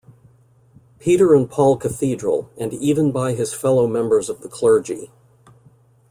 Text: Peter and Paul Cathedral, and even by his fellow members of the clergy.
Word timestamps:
Peter 0.97 1.35
and 1.35 1.51
Paul 1.51 1.77
Cathedral, 1.77 2.49
and 2.57 2.73
even 2.73 3.11
by 3.11 3.33
his 3.35 3.53
fellow 3.53 3.85
members 3.85 4.29
of 4.29 4.41
the 4.41 4.49
clergy. 4.49 5.11